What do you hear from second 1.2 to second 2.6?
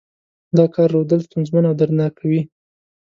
ستونزمن او دردناک کوي.